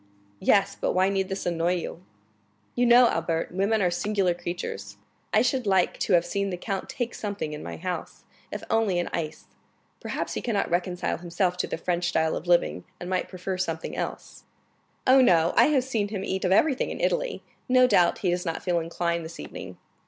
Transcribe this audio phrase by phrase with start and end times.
[0.39, 2.03] "Yes; but why need this annoy you?"
[2.73, 4.97] "You know, Albert, women are singular creatures.
[5.31, 8.97] I should like to have seen the count take something in my house, if only
[8.97, 9.45] an ice.
[9.99, 13.95] Perhaps he cannot reconcile himself to the French style of living, and might prefer something
[13.95, 14.43] else."
[15.05, 18.43] "Oh, no; I have seen him eat of everything in Italy; no doubt he does
[18.43, 19.77] not feel inclined this evening."